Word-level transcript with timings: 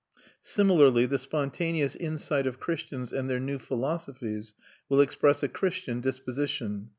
Similarly, 0.41 1.05
the 1.05 1.19
spontaneous 1.19 1.95
insight 1.95 2.47
of 2.47 2.59
Christians 2.59 3.13
and 3.13 3.29
their 3.29 3.39
new 3.39 3.59
philosophies 3.59 4.55
will 4.89 4.99
express 4.99 5.43
a 5.43 5.47
Christian 5.47 6.01
disposition. 6.01 6.89